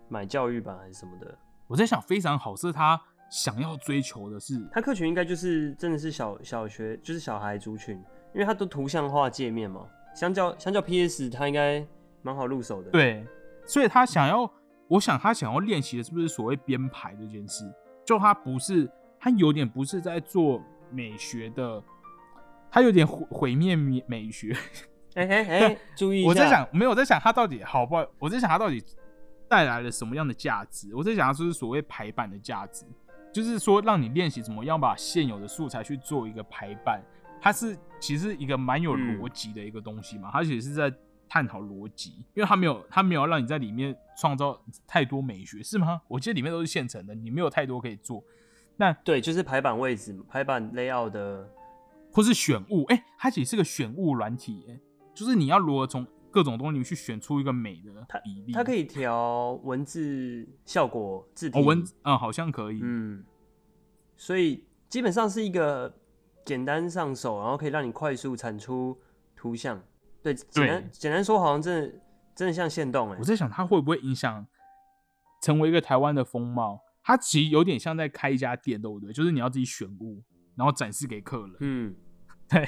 [0.09, 1.37] 买教育版还是什么的。
[1.67, 7.95] 我在想，非常好色他想要追求的是，他客群应该就是真的是小小学，就是小孩族群，
[8.33, 9.81] 因为他都图像化界面嘛。
[10.17, 11.85] 相较相较 PS，它应该
[12.23, 13.23] 蛮好入手的。，对，
[13.67, 14.51] 所以他想要，
[14.87, 17.71] 我想他想要练习的是不是所谓编排这件事？
[18.03, 21.83] 就他不是，他有点不是在做美学的，
[22.71, 24.57] 他有点毁毁灭美美学。
[25.13, 28.03] 哎哎哎，注意一下，我在想，没有我在想他到底好不好？
[28.17, 28.83] 我在想他到底
[29.47, 30.95] 带来了什么样的价值？
[30.95, 32.85] 我在想，就是所谓排版的价值，
[33.31, 37.03] 就是说让你练习怎么样把现有的素材去做一个排版。
[37.41, 40.93] 它是其实一个蛮有嗯逻辑的一个东西嘛，它其实是在
[41.29, 46.01] 探讨逻辑，因为它没有它没有让你在里面创造太多美学，是吗？
[46.07, 48.23] 我记得里面都是现成的，你没有太多可以做。
[48.77, 51.49] 那对，就是排版位置、排版 layout 的，
[52.13, 54.79] 或是选物，哎、它其实是个选物软体，哎，
[55.13, 57.91] 就是你要如何从各种东西里面去选出一个美的
[58.23, 58.53] 比例。
[58.53, 63.23] 它可以调文字效果、字体、哦文嗯好像可以，嗯，
[64.15, 65.96] 所以基本上是一个
[66.47, 68.97] 简单上手，然后可以让你快速产出
[69.35, 69.83] 图像。
[70.23, 71.99] 对，简单简单说，好像真的
[72.33, 73.23] 真的像线动哎我。
[73.25, 74.47] 在想它会不会影响
[75.41, 76.79] 成为一个台湾的风貌？
[77.03, 79.11] 它其实有点像在开一家店，对不对？
[79.11, 80.23] 就是你要自己选物，
[80.55, 81.55] 然后展示给客人。
[81.59, 81.95] 嗯，
[82.47, 82.65] 对，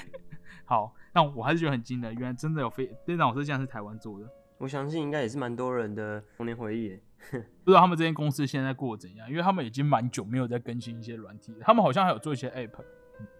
[0.65, 7.01] 好，但我还是觉得很惊人，原来真的有非这档是这样是台湾做的，我相信应该也是蛮多人的童年回忆耶。
[7.63, 12.83] 不知道他们这间公司现在过得怎样，因为他们已经蛮久没有在更新一些软体了，他们好像还有做一些 app。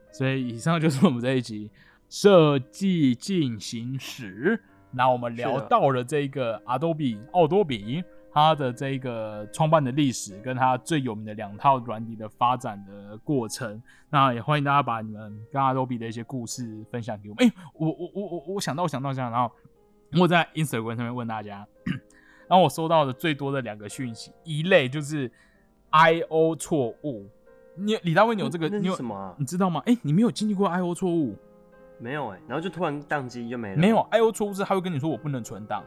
[0.10, 1.69] 嗯所以以上就是我们这一集
[2.10, 4.62] 设计进行时。
[4.91, 13.80] 那我们聊到了这个 Adobe 奥多比它的这个创办的历史，跟它最有名的两套软体的发展的过程。
[14.10, 17.48] 那也欢迎大家把你们跟 Adobe 的一些故事分享给我们。
[17.48, 19.38] 哎、我我我我我想到我想到想到，
[20.10, 21.67] 然后我在 Instagram 上面问大家，
[22.50, 25.32] 然后我收到的最多的两个讯息，一类就是
[25.91, 27.30] I O 错误。
[27.80, 28.68] 你李大卫，你有这个？
[28.70, 29.36] 你有什么啊？
[29.38, 29.82] 你知道吗？
[29.86, 31.38] 哎、你没有经历过 I O 错误？
[31.98, 33.78] 没有哎，然后就突然宕机就没了。
[33.78, 35.84] 没有 I O 错误是他会跟你说我不能存档，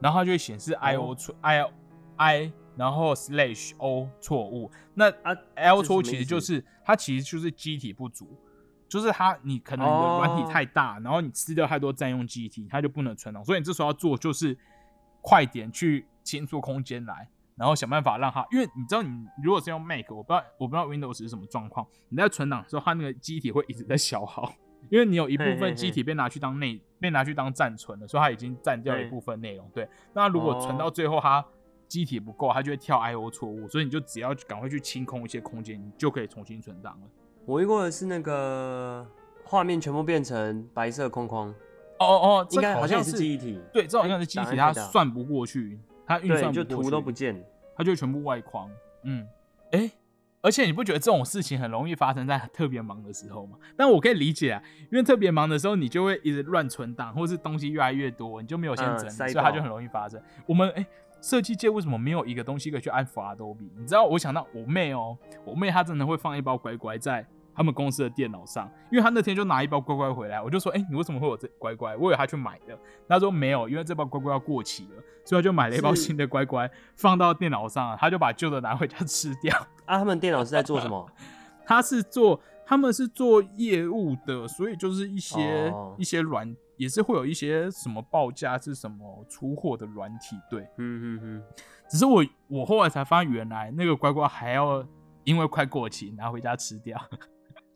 [0.00, 1.64] 然后他就会显示 I O 错、I
[2.16, 4.70] I 然后 slash O 错误。
[4.94, 5.36] 那啊
[5.74, 8.26] O 错误其实就是它其实就是机体不足，
[8.88, 13.44] 就是它你可能你的软体哦太大，然后你吃掉太多占用机体，它就不能存档。
[13.44, 14.56] 所以你这时候要做就是
[15.20, 17.28] 快点去清出空间来。
[17.62, 19.08] 然后想办法让它，因为你知道，你
[19.40, 24.52] 如果是用 Mac，我不知道我不知道 Windows 是什么状况，你在存档的时候，它那个机体会一直在消耗，
[24.90, 29.70] 因为你有一部分机体被拿去当内被拿去当暂存了，所以它已经占掉一部分内容。
[29.72, 31.44] 对，那如果存到哦最后它
[31.86, 37.06] 机体不够，它就会跳 I/O 错误，所以你就只要赶快去清空一些空间，你就可以重新存档了。
[37.46, 39.06] 我遇过的是那个
[39.44, 41.48] 画面全部变成白色框框，
[42.00, 43.60] 哦哦哦，这应该好像是也是记忆体。
[43.72, 47.44] 对，这好像是机体，它算不过去，它运，算就图都不见。
[47.82, 48.70] 它就全部外框。
[49.02, 49.26] 嗯，
[49.72, 49.90] 哎、
[50.40, 53.58] 而且你不觉得这种事情很容易发生在特别忙的时候吗？
[53.76, 60.22] 但我可以理解啊，因为特别忙的时候，你就会一直乱存档，或是东西越来越多，你就没有先整理，嗯所以它就很容易发生。
[60.46, 60.86] 我们哎，
[61.20, 63.68] 设计界为什么没有一个东西可以去安抚 Adobe？
[63.76, 67.26] 你知道，我想到我妹哦、我妹她真的会放一包乖乖在。
[67.54, 71.96] 他们公司的电脑上，因为他那天就拿一包乖乖回来，我就说：“哎、你为什么会有这乖乖？
[71.96, 79.56] 我以为他去买的。”他说：“没有，因为这包乖乖要过期了，所以他就买了一包新的乖乖放到电脑上，他就把旧的拿回家吃掉。
[79.84, 81.08] 啊， 他们电脑是在做什么？
[81.64, 90.62] 他是做他们是做业务的，所以就是一些、哦一些软也是会有一些什么报价是什么出货的软体，对。
[90.78, 91.42] 嗯嗯嗯，
[91.88, 94.84] 只是我我后来才发现，原来那个乖乖还要
[95.22, 97.00] 因为快过期拿回家吃掉。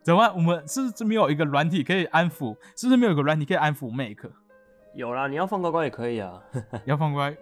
[0.07, 0.33] 怎么办？
[0.37, 2.57] 我们是不是没有一个软体可以安抚？
[2.77, 4.31] 是不是没有一个软体可以安抚 Make？
[4.95, 6.41] 有啦，你要放乖乖也可以啊。
[6.87, 7.37] 要放乖，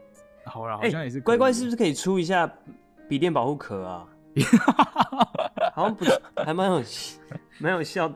[0.46, 2.50] 好了，好哎像也是、乖乖是不是可以出一下
[3.06, 4.08] 笔电保护壳啊？
[5.74, 6.06] 好像不，
[6.42, 6.82] 还蛮有
[7.58, 8.10] 蛮有效。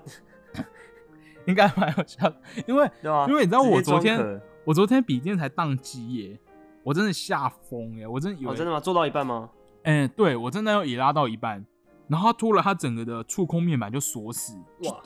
[1.45, 2.33] 应该蛮有效，
[2.67, 2.91] 因为？
[3.03, 6.41] 因为你知道我昨天我昨天笔电才宕机耶，
[6.83, 8.81] 我真的吓疯耶，我真的以为哦，真的吗？
[8.81, 9.51] 做到一半吗？
[9.83, 11.67] 哎、对我真的要也拉到一半，
[12.09, 14.59] 然后它突然它整个的触控面板就锁死，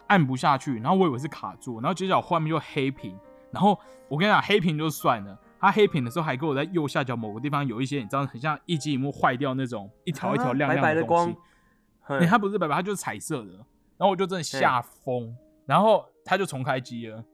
[0.06, 3.18] 按不下去，然后我以为是卡住，然后接着我画面就黑屏，
[3.50, 13.52] 然后我跟你讲黑屏就算了，它黑屏的时候还给我在右下角某个地方有一些你知道很像一机一幕坏掉那种一条一条啊亮亮的东西它不是白白，它就是彩色的，
[13.96, 15.34] 然后我就真的吓疯，
[15.66, 17.24] 然后它就重开机了，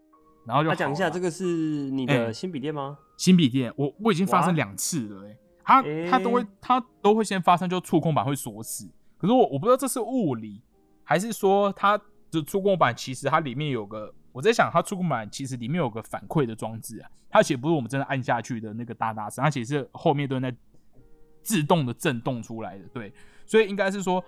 [0.47, 1.45] 然后就那讲一下，这个是
[1.91, 2.97] 你哎的新笔电吗？
[3.17, 8.89] 新笔电，我我已经发生哇两次了、欸，它它都会欸它都会先发生，就触控板会锁死。
[9.19, 10.63] 可是我我不知道这是物理，
[11.05, 11.99] 还是说它
[12.31, 20.55] 的触控板其实它里面有个，我在想它触控板其实里面有个反馈的装置啊，它其实不是我们真的按下去的那个哒哒声，它其实是后面都在
[21.43, 23.13] 自动的震动出来的，对，
[23.47, 24.25] 所以应该是说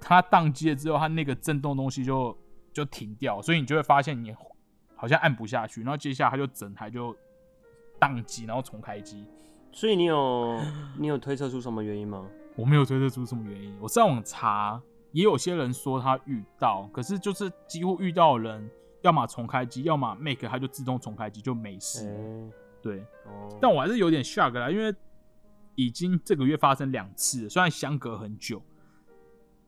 [0.00, 2.36] 它宕机了之后，它那个震动东西就
[2.72, 4.34] 就停掉，所以你就会发现你
[4.94, 7.14] 好像按不下去，然后接下来它就整台就
[8.00, 9.26] 宕机，然后重开机。
[9.72, 10.58] 所以你有
[10.98, 12.26] 你有推测出什么原因吗？
[12.56, 14.80] 我没有推测出什么原因，我上网查，
[15.12, 18.70] 也有些人说他遇到，可是就是几乎遇到的人，
[19.02, 22.50] 要么重开机，要么 make 它就自动重开机就没哎、事。
[22.82, 24.94] 对，哦，但我还是有点 shock 啦，因为
[25.74, 28.62] 已经这个月发生两次了，虽然相隔很久。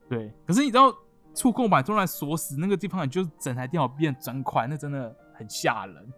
[0.08, 0.96] 对，可是你知道
[1.34, 6.12] 触控板突然锁死那个地方，就整台电脑变砖块，那真的很吓人。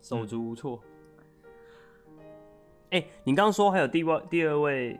[0.00, 0.80] 手足无措。
[2.90, 4.98] 哎、你刚刚说还有第二第二位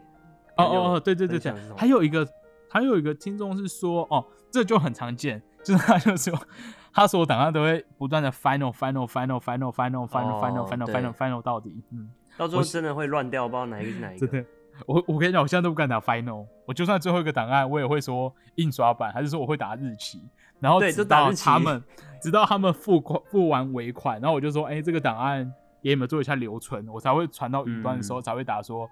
[0.65, 2.27] 哦哦哦，对对对对还有一个
[2.69, 6.39] 还有一个听众是说，哦，这就很常见， 就是他就说，
[6.93, 14.45] 他所有档案都会不断的 final final final final final final final 哦 final final final 到底，嗯，到最后真的会乱掉，不知道哪一个是哪一个。
[14.87, 20.23] 我我跟你讲，我现在都不敢打 final，我就算最后一个档案，我也会说印刷版，还是说我会打日期，
[20.59, 21.83] 然后直到他们
[22.23, 28.23] 直到他们付款付完尾款，然后我就说，哎、这个档案给你们做一下留存，我才会传到云端的时候、嗯。
[28.23, 28.89] 才会打说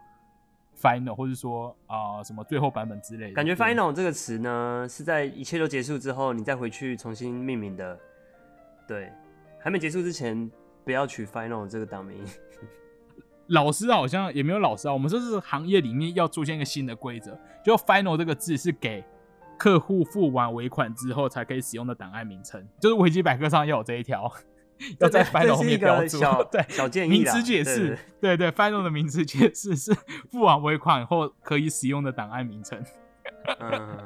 [0.80, 3.34] final，或者说啊、什么最后版本之类的。
[3.34, 7.98] 感觉 “final” 这个词呢，是在一切都结束之后，你再回去重新命名的。
[8.86, 9.12] 对，
[9.58, 10.50] 还没结束之前，
[10.84, 12.24] 不要取 “final” 这个档名。
[13.48, 19.02] 老师好像也没有老师啊，我们说是行业里面要出现一个新的规则，就 final 这个字是给
[19.56, 24.30] 客户付完尾款之后才可以使用的档案名称，就是维基百科上要有这一条，
[25.00, 26.18] 要在这 final 后面标注。
[26.50, 29.92] 对，小建议啦名词解释，对对 final 的名词解释是
[30.30, 32.82] 付完尾款后可以使用的档案名称。
[33.60, 33.98] 嗯，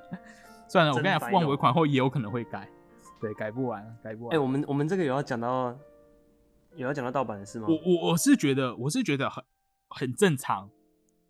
[0.68, 2.68] 算了，我真跟你讲，付完尾款后也有可能会改，
[3.20, 4.34] 对，改不完，改不完。
[4.34, 5.76] 哎、我们我们这个有要讲到，
[6.76, 7.66] 有要讲到盗版的事吗？
[7.68, 9.44] 我我我是觉得，我是觉得很
[9.88, 10.70] 很正常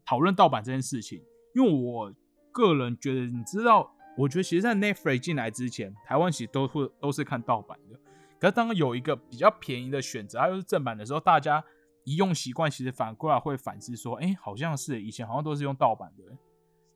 [0.04, 1.22] 讨论盗版这件事情，
[1.54, 2.12] 因为我
[2.52, 7.98] 个人觉得，你知道，我觉得其实，在 Netflix 进来之前，台湾其实都会都是看盗版的。
[8.40, 11.62] 可是当有一个比较便宜的选择，它又是正版的时候，大家
[12.04, 16.24] 一用习惯，其实反过来会反思说，哎、好像是以前好像都是用盗版的、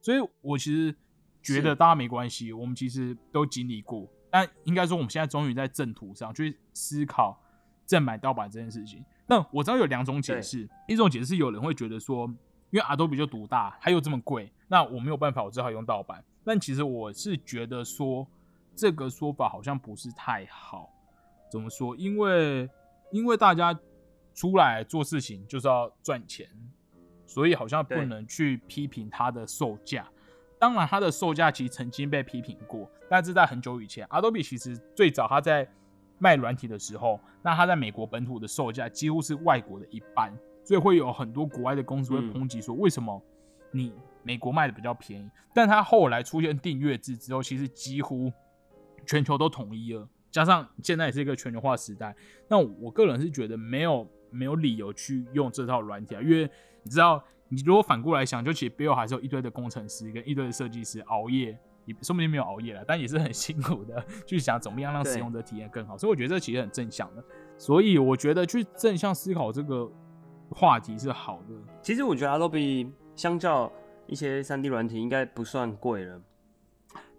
[0.01, 0.95] 所以我其实
[1.43, 4.09] 觉得大家没关系，我们其实都经历过。
[4.31, 7.39] 但应该说，我们现在终于在正途上去思考
[7.85, 9.05] 正版盗版这件事情。
[9.27, 12.27] 那我知道有两种解释，一种解释是有人会觉得说，
[12.71, 16.23] 因为 Adobe 就独大，它又这么贵，那我没有办法，我只好用盗版。
[16.43, 18.27] 但其实我是觉得说，
[18.75, 20.89] 这个说法好像不是太好。
[21.51, 21.95] 怎么说？
[21.95, 22.69] 因为
[23.11, 23.77] 因为大家
[24.33, 26.49] 出来做事情就是要赚钱，
[27.25, 30.07] 所以好像不能去批评它的售价。
[30.57, 35.67] 当然，它的售价其实曾经被批评过，但是在很久以前，Adobe 其实最早它在
[36.17, 43.21] 卖软体的时候，那它在美国本土的售价几乎是外国的一半，所以会有很多国外的公司会嗯抨击说，为什么
[43.71, 45.29] 你美国卖的比较便宜？
[45.53, 48.31] 但它后来出现订阅制之后，其实几乎
[49.05, 52.13] 全球都统一了，加上现在也是一个全球化时代，
[52.49, 56.41] 那我个人是觉得没有没有理由去用这套软体啊，因为
[56.83, 67.23] 你知道，你如果反过来想，就其实背后还是有一堆的工程师跟一堆的设计师熬夜，也说不定没有熬夜了，但也是很辛苦的去想怎么样让使用者体验更好，所以我觉得这其实很正向的，
[67.57, 69.89] 所以我觉得去正向思考这个
[70.49, 71.55] 话题是好的。
[71.81, 73.71] 其实我觉得 Adobe 相较
[74.05, 76.21] 一些三 D 软体应该不算贵了。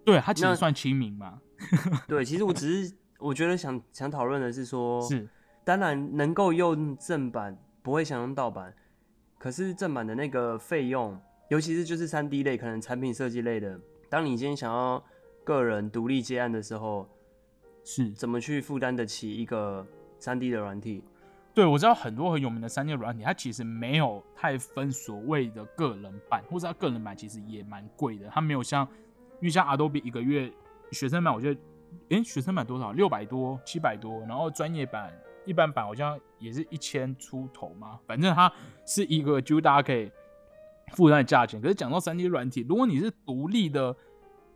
[0.05, 1.41] 对，它其实算亲民嘛，
[2.07, 5.27] 对，其实我只是我觉得想想讨论的是说，是
[5.63, 8.73] 当然能够用正版，不会想用盗版。
[9.37, 15.03] 可是正版的那个费用，尤其是就是三 D 类，可能产品设计类的，当你今天想要
[15.43, 17.07] 个人独立接案的时候，
[17.83, 19.85] 是，怎么去负担得起一个
[20.19, 21.03] 三 D 的软体？
[21.53, 28.87] 对，我知道很多很有名的三 D 软体，它其实没有太分所谓的个人版，或者它个人版其实也蛮贵的，它没有像，
[29.39, 30.51] 因为像 Adobe 一个月
[30.91, 31.59] 学生版，我觉得
[32.09, 32.91] 诶，学生版多少？
[32.91, 35.11] 六百多、七百多，然后专业版、
[35.45, 37.99] 一般版好像也是一千出头嘛。
[38.05, 38.51] 反正它
[38.85, 40.11] 是一个就大家可以
[40.93, 41.61] 负担的价钱。
[41.61, 43.95] 可是讲到三 D 软体，如果你是独立的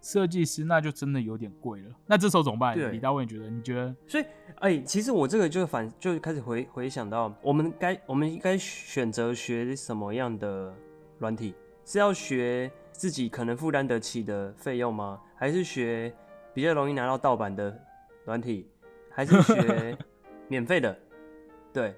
[0.01, 1.89] 设计师，那就真的有点贵了。
[2.07, 2.75] 那这时候怎么办？
[2.75, 3.49] 对李大卫，你觉得？
[3.49, 3.95] 你觉得？
[4.07, 4.25] 所以，
[4.59, 10.73] 哎、其实我这个就反就开始回回想到，我们该我们应该选择学什么样的
[11.19, 11.53] 软体？
[11.83, 15.19] 是要学自己可能负担得起的费用吗？
[15.35, 16.13] 还是学
[16.53, 17.77] 比较容易拿到盗版的
[18.25, 18.67] 软体？
[19.13, 19.97] 还是学
[20.47, 20.97] 免费的？
[21.73, 21.93] 对，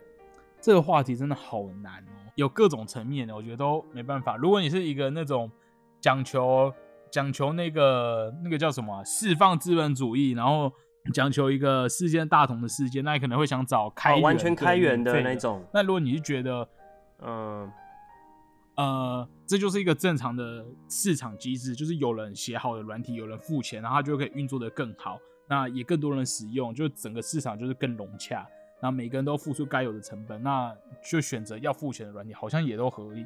[0.60, 4.36] 这个话题真的好难哦，有各种层面的，我觉得都没办法。
[4.36, 5.51] 如果你是一个那种
[5.99, 6.74] 讲求
[7.12, 10.72] 讲求那个那个叫什么啊释放资本主义，然后
[11.14, 16.68] 讲求一个世界大同的世界，那你可能会想找开哦，完全开源的那种，那如果你是觉得
[17.20, 17.74] 嗯，呃，
[19.45, 28.47] 这就是一个正常的市场机制，就是有人写好的软体，有人付钱，然后它就可以运作的更好，那也更多人使用，就整个市场就是更融洽，
[28.82, 33.26] 那每个人都付出该有的成本，那就选择要付钱的软体，好像也都合理。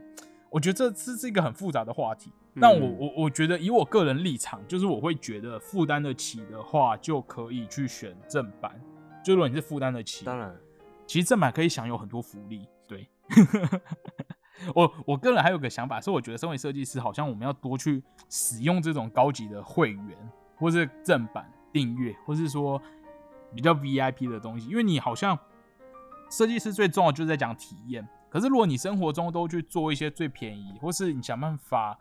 [0.49, 8.81] 我觉得这这是一个很复杂的话题，但我嗯我我觉得以我个人立场，就是我会觉得负担得起的话，就可以去选正版。
[9.23, 10.55] 就如果你是负担得起，当然，
[11.05, 12.65] 其实正版可以享有很多福利。
[12.87, 13.05] 对，
[14.73, 20.17] 我我个人还有个想法，是我觉得身为设计师，好像我们要多去使用这种高级的会员，
[20.55, 22.81] 或是正版订阅，或是说
[23.55, 25.37] 比较 VIP 的东西，因为你好像
[26.29, 28.07] 设计师最重要就是在讲体验。
[28.29, 31.97] 可是如果你生活中都去做一些最便宜，或是你想办法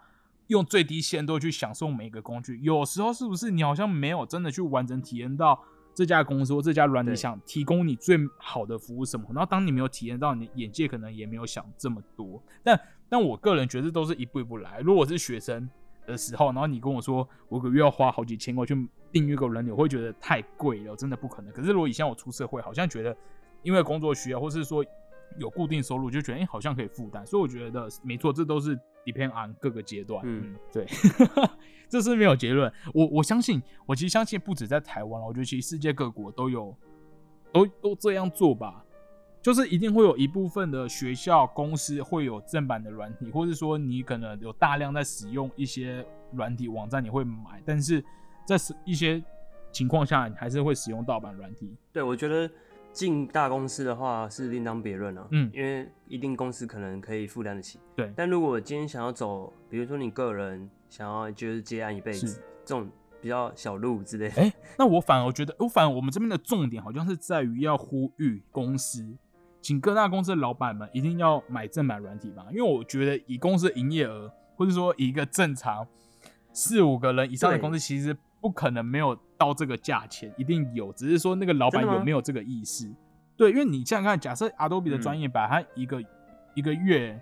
[0.48, 5.62] 用最低限度去享受每一个工具，有时候是不是你好像没有真的去完整体验到
[5.96, 9.26] 这家公司或这家软体想提供你最好的服务什么？
[9.30, 12.42] 然后当你没有体验到，你眼界可能也没有想这么多。
[12.62, 12.78] 但
[13.08, 14.80] 但我个人觉得都是一步一步来。
[14.80, 15.66] 如果是学生
[16.06, 18.76] 的时候，然后你跟我说我个月要花好几千块去
[19.10, 21.50] 订阅个人体，我会觉得太贵了，真的不可能。
[21.50, 23.16] 可是如果以前我出社会，好像觉得
[23.62, 24.84] 因为工作需要，或是说
[25.38, 27.26] 有固定收入，就觉得哎、诶好像可以负担。
[27.26, 30.22] 所以我觉得没错，这都是 depend on 各个阶段。
[30.24, 30.86] 嗯嗯，对，
[31.88, 32.72] 这是没有结论。
[32.94, 36.74] 我我相信，我其实相信不止在台湾，我觉得其实世界各国都有，
[37.52, 38.82] 都都这样做吧。
[39.42, 48.04] 就是一定会有一部分的学校、公司会有正版的软体，或者说你可能有大量在使用一些软体网站，你会买，但是
[48.44, 49.22] 在使一些
[49.70, 51.72] 情况下，你还是会使用盗版软体。
[51.92, 52.50] 对我觉得
[52.96, 55.50] 进大公司的话是另当别论了，嗯。
[55.52, 57.78] 因为一定公司可能可以负担得起。
[57.94, 58.10] 对。
[58.16, 62.90] 但如果今天想要走，比如说你个人想要就是接案一辈子这种
[63.20, 69.06] 比较小路之类的，哎、那我反而觉得，我反而我们这边的重点好像是在于要呼吁公司，
[69.60, 75.86] 请各大公司的老板们一定要买正版软体吧，因为我觉得以公司的营业额，或者说以一个正常
[76.54, 82.90] 四五个人以上的公司，其实不可能没有到这个价钱，一定有，只是说那个老板有没有这个意识。
[83.36, 86.02] 对，因为你想想看，假设 Adobe 的嗯专业版，它一个
[86.54, 87.20] 一个月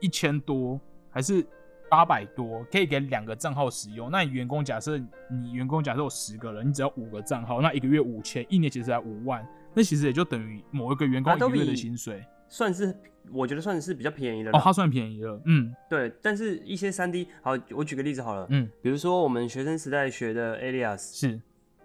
[0.00, 1.46] 一千多，还是
[1.88, 4.10] 八百多，可以给两个账号使用。
[4.10, 4.98] 那你员工假设
[5.30, 12.24] 你员工假设有十个人，你只要五个账号，那一个月五千，一年其实才五万，那其实也就等于某一个员工一个月的薪水。
[12.48, 12.94] 算是
[13.30, 14.60] 我觉得算是比较便宜的哦，啦。
[14.62, 21.40] 它算便宜了，嗯对，但是一些三 D，好，我举个例子好了，嗯，比如说我们学生时代学的 Alias，是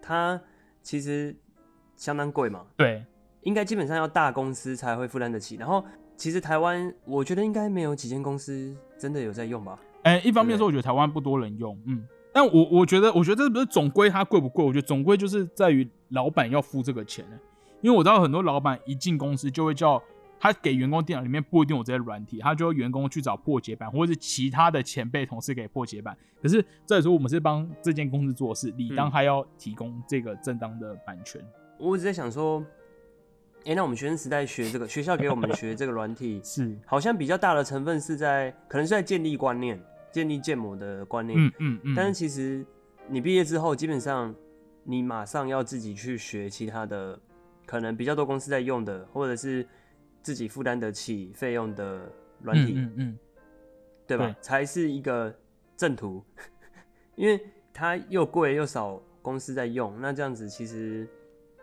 [0.08, 0.40] 它
[0.82, 1.36] 其实
[1.98, 3.04] 相当贵嘛，对，
[3.42, 5.58] 应该基本上要大公司才会负担得起。
[5.58, 5.84] 然后
[6.16, 9.78] 其实台湾，我觉得应该没有几间公司真的有在用吧。
[10.04, 17.26] 哎、一方面对说，我觉得台湾不多人用，嗯，但我我觉得，我觉得这不是总归它贵不贵，我觉得总归就是在于老板要付这个钱、
[17.82, 20.02] 因为我知道很多老板一进公司就会叫
[20.40, 26.18] 他给员工电脑里面不一定有这些软体，他就要员工去找破解版，或者是其他的前辈同事给破解版。
[26.42, 31.42] 可是这时候我们是帮这间公司做事，理当嗯还要提供这个正当的版权。
[31.80, 32.64] 我一直在想说，
[33.66, 39.80] 哎、那我们学生时代学这个，学校给我们学这个软体， 是，好像比较大的成分是在，可能是在建立观念，
[40.12, 41.38] 建立建模的观念。
[41.40, 42.66] 嗯嗯嗯，但是其实
[43.10, 44.34] 你毕业之后，基本上
[44.84, 47.20] 你马上要自己去学其他的，
[47.66, 49.68] 可能比较多公司在用的，或者是
[50.28, 52.12] 自己负担得起费用的
[52.42, 53.20] 软体，嗯嗯嗯，
[54.06, 54.26] 对吧？
[54.28, 55.34] 对才是一个
[55.78, 56.22] 正途，
[57.16, 57.40] 因为
[57.74, 61.08] 它又贵又少公司在用，那这样子其实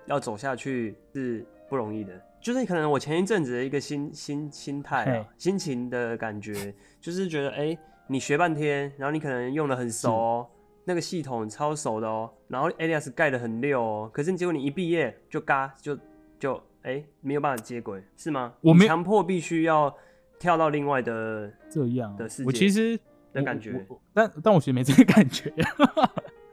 [0.07, 2.19] 要走下去是不容易的。
[2.41, 10.51] 就是可能我前一阵子的一个心心心态啊，心情的感觉，就是觉得哎、诶你学半天，然后你可能用的很熟哦，
[10.85, 15.99] 那个系统超熟的哦，然后 Alias 盖的很溜哦，可是结果你一毕业就嘎就
[16.39, 18.53] 就哎、诶没有办法接轨，是吗？
[18.61, 19.95] 我没强迫必须要
[20.39, 22.99] 跳到另外的这样的世界我其实
[23.33, 25.51] 的感觉但但我其实没这个感觉。
[25.51, 26.11] 啊，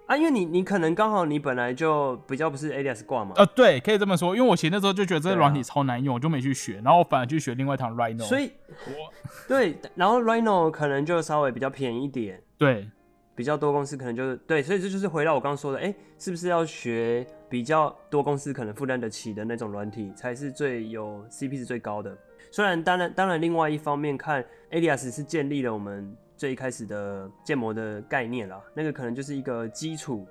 [0.07, 8.23] 啊，因为你你可能刚好你本来就比较不是 ADS 挂嘛，呃，对，可以这么说，因为我其实那时候就觉得这软体超难用，我就没去学，然后我反而去学另外一堂 Rhino。
[8.23, 9.13] 所以我
[9.47, 12.89] 对，然后 Rhino 可能就稍微比较便宜一点，对
[13.35, 22.17] 比较多公司可能就是对，所以这就是回到我刚刚说的，哎、是不是要学比较多公司可能负担得起的那种软体，才是最有 CP 值最高的？
[22.49, 30.25] 虽然当然当然，另外一方面看 ADS 是建立了我们最一开始的建模的概念啦，那个可能就是一个基础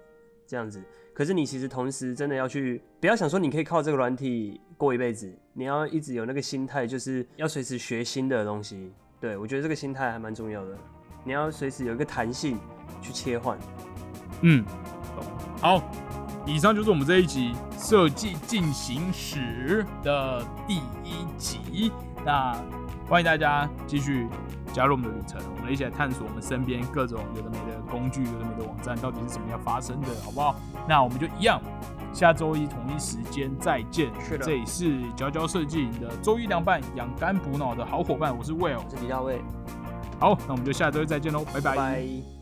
[0.47, 0.83] 这样子。
[1.13, 8.91] 可是你其实同时真的要去，不要想说你可以靠这个软体过一辈子，你要一直有那个心态，就是要随时学新的东西。
[9.21, 10.79] 对我觉得这个心态还蛮重要的，
[11.23, 12.59] 你要随时有一个弹性
[13.03, 13.59] 去切换。
[14.41, 14.65] 嗯，
[15.61, 15.83] 好，
[16.47, 21.93] 以上就是我们这一集设计进行时的第一集。
[22.25, 22.57] 那
[23.09, 24.29] 欢迎大家继续
[24.73, 30.55] 加入我们的旅程，我们一起来探索我们身边各种有的没的工具、有的没的网站到底是怎么样发生的，好不好？
[30.89, 31.61] 那我们就一样，
[32.13, 34.11] 下周一同一时间再见。
[34.21, 38.79] 是的这里是佼佼设计你的周一凉拌养肝补脑的好伙伴，我是 Will。
[38.85, 39.41] 我是李大卫，
[40.21, 42.40] 好，那我们就下周一再见喽，拜拜拜